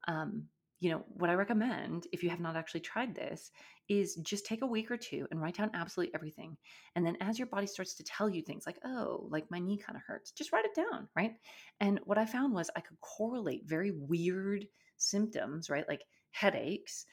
um, 0.09 0.45
you 0.81 0.90
know, 0.90 1.05
what 1.09 1.29
I 1.29 1.35
recommend 1.35 2.07
if 2.11 2.23
you 2.23 2.31
have 2.31 2.40
not 2.40 2.57
actually 2.57 2.81
tried 2.81 3.14
this 3.14 3.50
is 3.90 4.14
just 4.23 4.47
take 4.47 4.62
a 4.62 4.67
week 4.67 4.90
or 4.90 4.97
two 4.97 5.26
and 5.31 5.43
write 5.43 5.57
down 5.59 5.71
absolutely 5.75 6.14
everything. 6.14 6.57
And 6.97 7.05
then 7.05 7.19
as 7.21 7.38
your 7.38 7.49
body 7.49 7.67
starts 7.67 7.95
to 7.97 8.05
tell 8.05 8.31
you 8.31 8.40
things 8.40 8.64
like, 8.64 8.79
oh, 8.87 9.26
like 9.31 9.50
my 9.50 9.59
knee 9.59 9.76
kind 9.76 9.97
of 9.97 10.02
hurts, 10.07 10.31
just 10.31 10.52
write 10.52 10.64
it 10.64 10.75
down, 10.75 11.07
right? 11.14 11.33
And 11.81 12.00
what 12.05 12.17
I 12.17 12.25
found 12.25 12.55
was 12.55 12.71
I 12.75 12.81
could 12.81 12.99
correlate 13.02 13.64
very 13.67 13.90
weird 13.90 14.64
symptoms, 14.97 15.69
right? 15.69 15.87
Like 15.87 16.05
headaches, 16.31 17.05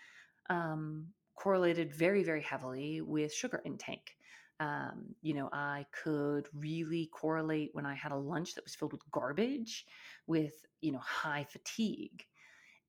um, 0.49 1.07
correlated 1.35 1.93
very, 1.93 2.23
very 2.23 2.41
heavily 2.41 3.01
with 3.01 3.33
sugar 3.33 3.61
intake. 3.65 4.15
Um, 4.59 5.15
you 5.21 5.33
know, 5.35 5.49
I 5.53 5.85
could 6.03 6.47
really 6.53 7.09
correlate 7.13 7.69
when 7.73 7.85
I 7.85 7.93
had 7.93 8.11
a 8.11 8.17
lunch 8.17 8.55
that 8.55 8.63
was 8.63 8.73
filled 8.75 8.91
with 8.91 9.09
garbage 9.11 9.85
with, 10.25 10.53
you 10.81 10.91
know, 10.91 10.99
high 10.99 11.43
fatigue. 11.43 12.23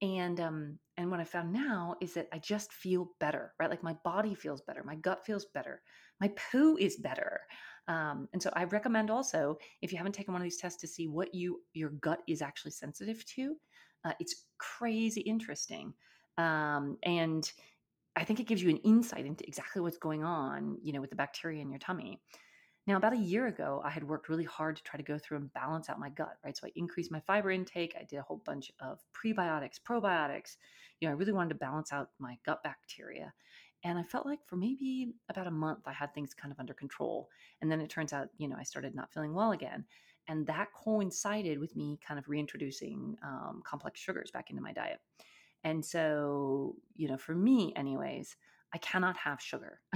And 0.00 0.38
um 0.40 0.78
and 0.96 1.10
what 1.10 1.18
i 1.18 1.24
found 1.24 1.52
now 1.52 1.96
is 2.00 2.14
that 2.14 2.28
i 2.32 2.38
just 2.38 2.72
feel 2.72 3.10
better 3.18 3.52
right? 3.58 3.70
Like 3.70 3.82
my 3.82 3.96
body 4.04 4.34
feels 4.34 4.60
better 4.60 4.84
my 4.84 4.94
gut 4.94 5.24
feels 5.24 5.46
better 5.46 5.82
my 6.20 6.28
poo 6.50 6.76
is 6.76 6.96
better. 6.96 7.40
Um, 7.88 8.28
and 8.32 8.42
so 8.42 8.50
i 8.54 8.64
recommend 8.64 9.10
also 9.10 9.56
if 9.82 9.90
you 9.90 9.98
haven't 9.98 10.12
taken 10.12 10.32
one 10.34 10.42
of 10.42 10.44
these 10.44 10.58
tests 10.58 10.80
to 10.82 10.86
see 10.86 11.08
what 11.08 11.34
you 11.34 11.62
your 11.72 11.90
gut 11.90 12.20
is 12.28 12.42
actually 12.42 12.72
sensitive 12.72 13.24
to 13.34 13.56
uh, 14.04 14.12
it's 14.20 14.44
crazy 14.58 15.22
interesting 15.22 15.94
um, 16.38 16.96
and 17.02 17.52
i 18.16 18.24
think 18.24 18.40
it 18.40 18.46
gives 18.46 18.62
you 18.62 18.70
an 18.70 18.78
insight 18.78 19.26
into 19.26 19.46
exactly 19.46 19.82
what's 19.82 19.98
going 19.98 20.24
on 20.24 20.78
you 20.82 20.92
know 20.92 21.00
with 21.00 21.10
the 21.10 21.16
bacteria 21.16 21.60
in 21.60 21.70
your 21.70 21.78
tummy 21.78 22.20
now, 22.88 22.96
about 22.96 23.12
a 23.12 23.18
year 23.18 23.48
ago, 23.48 23.82
I 23.84 23.90
had 23.90 24.02
worked 24.02 24.30
really 24.30 24.44
hard 24.44 24.76
to 24.76 24.82
try 24.82 24.96
to 24.96 25.02
go 25.02 25.18
through 25.18 25.36
and 25.36 25.52
balance 25.52 25.90
out 25.90 26.00
my 26.00 26.08
gut, 26.08 26.38
right? 26.42 26.56
So 26.56 26.66
I 26.66 26.70
increased 26.74 27.10
my 27.10 27.20
fiber 27.20 27.50
intake. 27.50 27.94
I 27.94 28.04
did 28.04 28.16
a 28.16 28.22
whole 28.22 28.40
bunch 28.46 28.72
of 28.80 28.98
prebiotics, 29.12 29.78
probiotics. 29.78 30.56
You 30.98 31.06
know, 31.06 31.12
I 31.12 31.18
really 31.18 31.34
wanted 31.34 31.50
to 31.50 31.56
balance 31.56 31.92
out 31.92 32.08
my 32.18 32.38
gut 32.46 32.62
bacteria. 32.62 33.34
And 33.84 33.98
I 33.98 34.02
felt 34.04 34.24
like 34.24 34.38
for 34.46 34.56
maybe 34.56 35.12
about 35.28 35.46
a 35.46 35.50
month, 35.50 35.80
I 35.84 35.92
had 35.92 36.14
things 36.14 36.32
kind 36.32 36.50
of 36.50 36.58
under 36.58 36.72
control. 36.72 37.28
And 37.60 37.70
then 37.70 37.82
it 37.82 37.90
turns 37.90 38.14
out, 38.14 38.28
you 38.38 38.48
know, 38.48 38.56
I 38.58 38.62
started 38.62 38.94
not 38.94 39.12
feeling 39.12 39.34
well 39.34 39.52
again. 39.52 39.84
And 40.26 40.46
that 40.46 40.68
coincided 40.72 41.58
with 41.58 41.76
me 41.76 41.98
kind 42.02 42.18
of 42.18 42.26
reintroducing 42.26 43.18
um, 43.22 43.60
complex 43.66 44.00
sugars 44.00 44.30
back 44.30 44.48
into 44.48 44.62
my 44.62 44.72
diet. 44.72 45.00
And 45.64 45.84
so, 45.84 46.76
you 46.94 47.08
know, 47.08 47.16
for 47.16 47.34
me, 47.34 47.72
anyways, 47.76 48.36
I 48.74 48.78
cannot 48.78 49.16
have 49.16 49.40
sugar. 49.40 49.80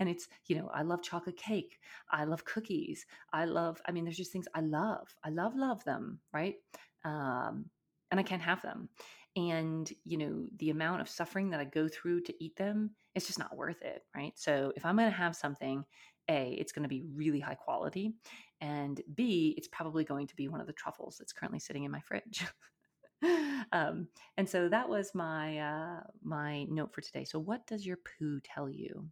and 0.00 0.08
it's 0.08 0.28
you 0.46 0.56
know 0.56 0.70
i 0.72 0.82
love 0.82 1.02
chocolate 1.02 1.36
cake. 1.36 1.78
I 2.10 2.24
love 2.24 2.44
cookies. 2.44 3.04
I 3.32 3.44
love 3.44 3.80
i 3.86 3.92
mean 3.92 4.04
there's 4.04 4.16
just 4.16 4.32
things 4.32 4.48
i 4.54 4.60
love. 4.60 5.08
I 5.24 5.30
love 5.30 5.54
love 5.56 5.84
them 5.84 6.20
right? 6.32 6.56
Um, 7.04 7.66
and 8.10 8.20
i 8.20 8.22
can't 8.22 8.42
have 8.42 8.62
them. 8.62 8.88
And 9.36 9.90
you 10.04 10.18
know 10.18 10.46
the 10.58 10.70
amount 10.70 11.00
of 11.00 11.08
suffering 11.08 11.50
that 11.50 11.60
i 11.60 11.64
go 11.64 11.88
through 11.88 12.22
to 12.22 12.44
eat 12.44 12.56
them 12.56 12.90
it's 13.14 13.26
just 13.26 13.38
not 13.38 13.56
worth 13.56 13.82
it 13.82 14.02
right? 14.16 14.32
So 14.36 14.72
if 14.76 14.84
i'm 14.84 14.96
going 14.96 15.10
to 15.10 15.16
have 15.16 15.36
something 15.36 15.84
a 16.28 16.56
it's 16.58 16.72
going 16.72 16.84
to 16.84 16.88
be 16.88 17.02
really 17.14 17.40
high 17.40 17.54
quality 17.56 18.14
and 18.60 19.00
b 19.14 19.54
it's 19.56 19.68
probably 19.68 20.04
going 20.04 20.26
to 20.28 20.36
be 20.36 20.48
one 20.48 20.60
of 20.60 20.66
the 20.66 20.72
truffles 20.72 21.16
that's 21.18 21.32
currently 21.32 21.58
sitting 21.58 21.84
in 21.84 21.90
my 21.90 22.00
fridge 22.00 22.44
um, 23.72 24.08
and 24.36 24.48
so 24.48 24.68
that 24.68 24.88
was 24.88 25.14
my 25.14 25.58
uh, 25.58 26.00
my 26.22 26.64
note 26.64 26.92
for 26.92 27.00
today 27.00 27.24
so 27.24 27.38
what 27.38 27.66
does 27.66 27.86
your 27.86 27.98
poo 28.18 28.40
tell 28.40 28.68
you 28.68 29.08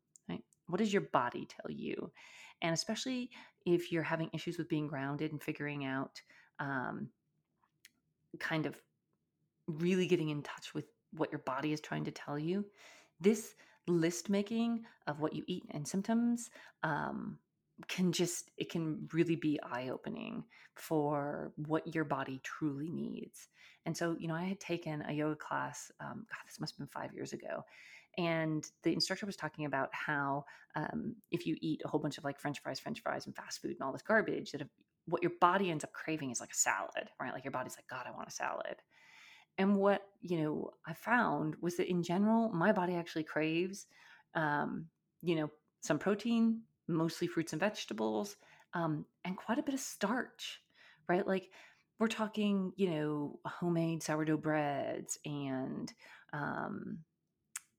what 0.71 0.79
does 0.79 0.93
your 0.93 1.03
body 1.03 1.47
tell 1.47 1.71
you? 1.71 2.11
And 2.63 2.73
especially 2.73 3.31
if 3.67 3.93
you're 3.93 4.03
having 4.03 4.31
issues 4.33 4.57
with 4.57 4.69
being 4.69 4.87
grounded 4.87 5.33
and 5.33 5.43
figuring 5.43 5.85
out 5.85 6.21
um, 6.59 7.09
kind 8.39 8.67
of 8.67 8.81
really 9.67 10.07
getting 10.07 10.31
in 10.31 10.43
touch 10.43 10.73
with 10.75 10.85
what 11.13 11.33
your 11.33 11.41
body 11.41 11.73
is 11.73 11.81
trying 11.81 12.05
to 12.05 12.11
tell 12.11 12.39
you, 12.39 12.65
this 13.21 13.55
list 13.87 14.31
making 14.31 14.85
of 15.07 15.21
what 15.21 15.35
you 15.35 15.43
eat 15.47 15.65
and 15.71 15.87
symptoms 15.87 16.51
um, 16.83 17.39
can 17.89 18.13
just 18.13 18.51
it 18.57 18.71
can 18.71 19.09
really 19.13 19.37
be 19.37 19.59
eye 19.63 19.89
opening 19.89 20.45
for 20.75 21.53
what 21.57 21.95
your 21.95 22.05
body 22.05 22.41
truly 22.43 22.91
needs. 22.91 23.49
And 23.87 23.97
so 23.97 24.17
you 24.19 24.29
know 24.29 24.35
i 24.35 24.45
had 24.45 24.61
taken 24.61 25.03
a 25.09 25.13
yoga 25.13 25.37
class 25.37 25.91
um, 26.01 26.27
god 26.29 26.43
this 26.47 26.61
must 26.61 26.75
have 26.75 26.79
been 26.79 27.03
five 27.03 27.15
years 27.15 27.33
ago 27.33 27.65
and 28.19 28.67
the 28.83 28.93
instructor 28.93 29.25
was 29.25 29.37
talking 29.37 29.65
about 29.65 29.89
how 29.93 30.45
um, 30.75 31.15
if 31.31 31.47
you 31.47 31.57
eat 31.61 31.81
a 31.85 31.89
whole 31.89 32.01
bunch 32.01 32.19
of 32.19 32.25
like 32.25 32.39
french 32.39 32.61
fries 32.61 32.79
french 32.79 33.01
fries 33.01 33.27
and 33.27 33.35
fast 33.35 33.63
food 33.63 33.73
and 33.73 33.81
all 33.83 33.93
this 33.93 34.03
garbage 34.03 34.53
that 34.53 34.61
if, 34.61 34.69
what 35.07 35.23
your 35.23 35.33
body 35.41 35.71
ends 35.71 35.83
up 35.83 35.93
craving 35.93 36.31
is 36.31 36.41
like 36.41 36.53
a 36.53 36.57
salad 36.57 37.09
right? 37.21 37.33
Like 37.33 37.45
your 37.45 37.53
body's 37.53 37.77
like 37.77 37.89
god 37.89 38.07
i 38.07 38.15
want 38.15 38.29
a 38.29 38.33
salad. 38.33 38.77
And 39.59 39.77
what 39.77 40.03
you 40.21 40.43
know 40.43 40.71
i 40.87 40.93
found 40.93 41.57
was 41.61 41.77
that 41.77 41.91
in 41.91 42.03
general 42.03 42.51
my 42.51 42.73
body 42.73 42.95
actually 42.95 43.25
craves 43.25 43.87
um, 44.35 44.87
you 45.23 45.37
know 45.37 45.51
some 45.81 45.99
protein 45.99 46.63
mostly 46.91 47.27
fruits 47.27 47.53
and 47.53 47.61
vegetables 47.61 48.37
um, 48.75 49.05
and 49.25 49.37
quite 49.37 49.59
a 49.59 49.63
bit 49.63 49.75
of 49.75 49.81
starch 49.81 50.61
right? 51.11 51.27
Like 51.27 51.51
we're 51.99 52.09
talking 52.09 52.73
you 52.77 52.89
know 52.91 53.39
homemade 53.45 54.03
sourdough 54.03 54.39
breads 54.39 55.19
and 55.25 55.93
um, 56.33 56.99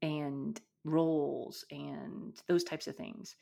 and 0.02 0.60
rolls 0.84 1.66
and 1.72 2.36
those 2.48 2.64
types 2.64 2.88
of 2.88 2.96
things 2.96 3.36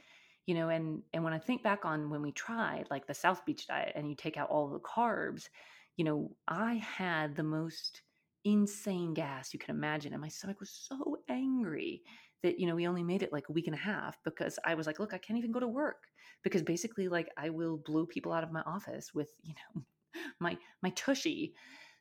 you 0.45 0.53
know 0.53 0.67
and 0.67 1.01
and 1.13 1.23
when 1.23 1.31
i 1.31 1.39
think 1.39 1.63
back 1.63 1.85
on 1.85 2.09
when 2.09 2.21
we 2.21 2.33
tried 2.33 2.83
like 2.91 3.07
the 3.07 3.13
south 3.13 3.45
beach 3.45 3.65
diet 3.65 3.93
and 3.95 4.09
you 4.09 4.13
take 4.13 4.35
out 4.35 4.49
all 4.49 4.67
the 4.67 4.79
carbs 4.79 5.47
you 5.95 6.03
know 6.03 6.29
i 6.49 6.73
had 6.73 7.37
the 7.37 7.43
most 7.43 8.01
insane 8.43 9.13
gas 9.13 9.53
you 9.53 9.59
can 9.59 9.73
imagine 9.73 10.11
and 10.11 10.21
my 10.21 10.27
stomach 10.27 10.59
was 10.59 10.69
so 10.69 11.15
angry 11.29 12.01
that 12.43 12.59
you 12.59 12.67
know 12.67 12.75
we 12.75 12.87
only 12.87 13.03
made 13.03 13.23
it 13.23 13.33
like 13.33 13.49
a 13.49 13.51
week 13.51 13.67
and 13.67 13.75
a 13.75 13.79
half 13.79 14.17
because 14.23 14.57
i 14.65 14.73
was 14.75 14.87
like 14.87 14.99
look 14.99 15.13
i 15.13 15.17
can't 15.17 15.37
even 15.37 15.51
go 15.51 15.59
to 15.59 15.67
work 15.67 16.03
because 16.43 16.61
basically 16.61 17.07
like 17.07 17.29
i 17.37 17.49
will 17.49 17.77
blow 17.77 18.05
people 18.05 18.31
out 18.31 18.43
of 18.43 18.51
my 18.51 18.61
office 18.61 19.13
with 19.13 19.29
you 19.41 19.53
know 19.53 19.83
my 20.39 20.57
my 20.81 20.89
tushy 20.91 21.53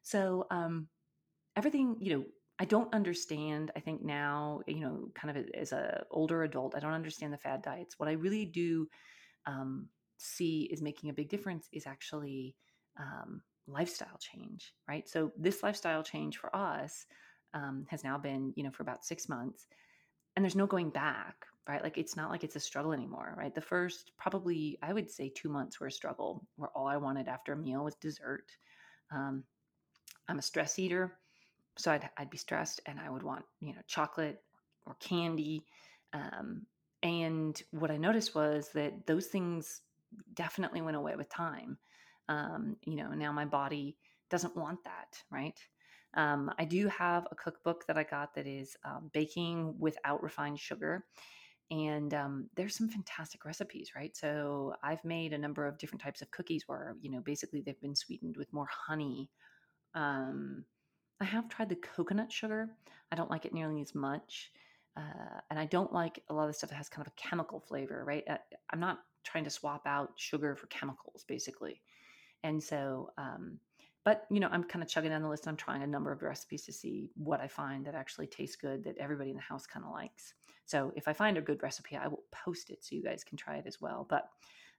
so 0.02 0.46
um 0.50 0.88
everything 1.56 1.96
you 2.00 2.16
know 2.16 2.24
I 2.60 2.64
don't 2.64 2.92
understand. 2.92 3.70
I 3.76 3.80
think 3.80 4.02
now, 4.02 4.62
you 4.66 4.80
know, 4.80 5.10
kind 5.14 5.36
of 5.36 5.46
as 5.54 5.72
a 5.72 6.04
older 6.10 6.42
adult, 6.42 6.74
I 6.74 6.80
don't 6.80 6.92
understand 6.92 7.32
the 7.32 7.38
fad 7.38 7.62
diets. 7.62 7.98
What 7.98 8.08
I 8.08 8.12
really 8.12 8.44
do 8.44 8.88
um, 9.46 9.88
see 10.16 10.68
is 10.72 10.82
making 10.82 11.10
a 11.10 11.12
big 11.12 11.28
difference 11.28 11.68
is 11.72 11.86
actually 11.86 12.56
um, 12.98 13.42
lifestyle 13.68 14.18
change, 14.18 14.74
right? 14.88 15.08
So 15.08 15.30
this 15.38 15.62
lifestyle 15.62 16.02
change 16.02 16.38
for 16.38 16.54
us 16.54 17.06
um, 17.54 17.86
has 17.88 18.02
now 18.02 18.18
been, 18.18 18.52
you 18.56 18.64
know, 18.64 18.72
for 18.72 18.82
about 18.82 19.04
six 19.04 19.28
months, 19.28 19.68
and 20.38 20.44
there's 20.44 20.54
no 20.54 20.68
going 20.68 20.90
back, 20.90 21.46
right? 21.68 21.82
Like 21.82 21.98
it's 21.98 22.16
not 22.16 22.30
like 22.30 22.44
it's 22.44 22.54
a 22.54 22.60
struggle 22.60 22.92
anymore, 22.92 23.34
right? 23.36 23.52
The 23.52 23.60
first 23.60 24.12
probably 24.16 24.78
I 24.82 24.92
would 24.92 25.10
say 25.10 25.32
two 25.34 25.48
months 25.48 25.80
were 25.80 25.88
a 25.88 25.92
struggle, 25.92 26.46
where 26.54 26.70
all 26.76 26.86
I 26.86 26.96
wanted 26.96 27.26
after 27.26 27.54
a 27.54 27.56
meal 27.56 27.82
was 27.82 27.96
dessert. 27.96 28.44
Um, 29.10 29.42
I'm 30.28 30.38
a 30.38 30.42
stress 30.42 30.78
eater 30.78 31.18
so 31.78 31.92
I'd, 31.92 32.08
I'd 32.16 32.30
be 32.30 32.36
stressed 32.36 32.80
and 32.86 33.00
I 33.00 33.10
would 33.10 33.22
want, 33.22 33.44
you 33.60 33.72
know, 33.72 33.80
chocolate 33.86 34.42
or 34.86 34.94
candy. 35.00 35.64
Um, 36.12 36.66
and 37.02 37.60
what 37.70 37.90
I 37.90 37.96
noticed 37.96 38.34
was 38.34 38.70
that 38.74 39.06
those 39.06 39.26
things 39.26 39.82
definitely 40.34 40.82
went 40.82 40.96
away 40.96 41.14
with 41.16 41.28
time. 41.28 41.78
Um, 42.28 42.76
you 42.84 42.96
know, 42.96 43.10
now 43.10 43.32
my 43.32 43.44
body 43.44 43.96
doesn't 44.28 44.56
want 44.56 44.84
that, 44.84 45.22
right? 45.30 45.58
Um, 46.14 46.50
I 46.58 46.64
do 46.64 46.88
have 46.88 47.26
a 47.30 47.34
cookbook 47.34 47.86
that 47.86 47.98
I 47.98 48.02
got 48.02 48.34
that 48.34 48.46
is 48.46 48.76
um, 48.84 49.10
baking 49.12 49.74
without 49.78 50.22
refined 50.22 50.58
sugar. 50.58 51.04
And 51.70 52.14
um, 52.14 52.48
there's 52.56 52.74
some 52.74 52.88
fantastic 52.88 53.44
recipes, 53.44 53.92
right? 53.94 54.16
So 54.16 54.74
I've 54.82 55.04
made 55.04 55.34
a 55.34 55.38
number 55.38 55.66
of 55.66 55.76
different 55.78 56.00
types 56.00 56.22
of 56.22 56.30
cookies 56.30 56.64
where, 56.66 56.96
you 57.02 57.10
know, 57.10 57.20
basically 57.20 57.60
they've 57.60 57.80
been 57.80 57.94
sweetened 57.94 58.36
with 58.38 58.52
more 58.52 58.68
honey, 58.70 59.30
um, 59.94 60.64
I 61.20 61.24
have 61.24 61.48
tried 61.48 61.68
the 61.68 61.76
coconut 61.76 62.30
sugar. 62.32 62.70
I 63.10 63.16
don't 63.16 63.30
like 63.30 63.44
it 63.44 63.52
nearly 63.52 63.80
as 63.80 63.94
much. 63.94 64.52
Uh, 64.96 65.40
and 65.50 65.58
I 65.58 65.64
don't 65.66 65.92
like 65.92 66.22
a 66.28 66.34
lot 66.34 66.42
of 66.42 66.48
the 66.48 66.54
stuff 66.54 66.70
that 66.70 66.76
has 66.76 66.88
kind 66.88 67.06
of 67.06 67.12
a 67.12 67.20
chemical 67.20 67.60
flavor, 67.60 68.04
right? 68.04 68.24
I, 68.28 68.32
uh, 68.34 68.38
I'm 68.70 68.80
not 68.80 69.00
trying 69.24 69.44
to 69.44 69.50
swap 69.50 69.82
out 69.86 70.12
sugar 70.16 70.56
for 70.56 70.66
chemicals, 70.68 71.24
basically. 71.26 71.82
And 72.42 72.62
so, 72.62 73.10
um, 73.18 73.58
but 74.04 74.24
you 74.30 74.40
know, 74.40 74.48
I'm 74.50 74.64
kind 74.64 74.82
of 74.82 74.88
chugging 74.88 75.10
down 75.10 75.22
the 75.22 75.28
list. 75.28 75.46
I'm 75.46 75.56
trying 75.56 75.82
a 75.82 75.86
number 75.86 76.12
of 76.12 76.22
recipes 76.22 76.64
to 76.64 76.72
see 76.72 77.10
what 77.14 77.40
I 77.40 77.48
find 77.48 77.84
that 77.86 77.94
actually 77.94 78.26
tastes 78.26 78.56
good, 78.56 78.84
that 78.84 78.98
everybody 78.98 79.30
in 79.30 79.36
the 79.36 79.42
house 79.42 79.66
kind 79.66 79.84
of 79.84 79.92
likes. 79.92 80.34
So 80.66 80.92
if 80.96 81.08
I 81.08 81.12
find 81.12 81.38
a 81.38 81.42
good 81.42 81.62
recipe, 81.62 81.96
I 81.96 82.08
will 82.08 82.24
post 82.30 82.70
it 82.70 82.84
so 82.84 82.94
you 82.94 83.02
guys 83.02 83.24
can 83.24 83.36
try 83.36 83.56
it 83.56 83.66
as 83.66 83.80
well. 83.80 84.06
But 84.08 84.28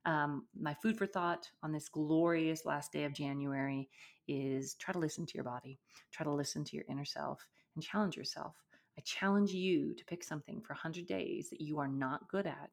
um, 0.06 0.46
my 0.60 0.74
food 0.76 0.98
for 0.98 1.06
thought 1.06 1.50
on 1.64 1.72
this 1.72 1.90
glorious 1.90 2.66
last 2.66 2.92
day 2.92 3.04
of 3.04 3.14
January 3.14 3.90
is 4.28 4.76
try 4.76 4.94
to 4.94 5.00
listen 5.00 5.26
to 5.26 5.34
your 5.36 5.44
body, 5.44 5.80
try 6.12 6.24
to 6.24 6.32
listen 6.32 6.64
to 6.64 6.76
your 6.76 6.86
inner 6.90 7.06
self, 7.06 7.46
and 7.76 7.84
challenge 7.84 8.16
yourself. 8.16 8.56
I 8.98 9.02
challenge 9.02 9.52
you 9.52 9.94
to 9.96 10.06
pick 10.06 10.24
something 10.24 10.62
for 10.62 10.74
100 10.74 11.06
days 11.08 11.50
that 11.50 11.62
you 11.62 11.80
are 11.80 11.88
not 11.88 12.30
good 12.30 12.46
at, 12.46 12.70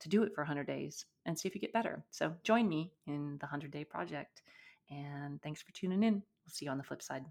to 0.00 0.08
do 0.08 0.22
it 0.22 0.34
for 0.34 0.42
100 0.42 0.66
days 0.66 1.04
and 1.26 1.38
see 1.38 1.48
if 1.48 1.54
you 1.54 1.60
get 1.60 1.72
better. 1.72 2.04
So 2.10 2.34
join 2.42 2.68
me 2.68 2.92
in 3.06 3.38
the 3.40 3.46
100 3.46 3.70
Day 3.70 3.84
Project. 3.84 4.42
And 4.90 5.40
thanks 5.42 5.62
for 5.62 5.72
tuning 5.72 6.02
in. 6.02 6.14
We'll 6.14 6.52
see 6.52 6.66
you 6.66 6.70
on 6.70 6.78
the 6.78 6.84
flip 6.84 7.02
side. 7.02 7.24